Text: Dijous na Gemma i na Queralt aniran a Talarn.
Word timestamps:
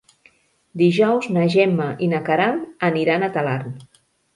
Dijous 0.83 1.29
na 1.37 1.45
Gemma 1.57 1.93
i 2.07 2.11
na 2.17 2.25
Queralt 2.31 2.77
aniran 2.93 3.23
a 3.23 3.35
Talarn. 3.41 3.83